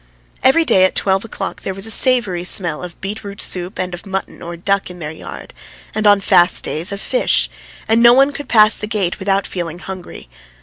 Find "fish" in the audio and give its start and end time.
6.99-7.51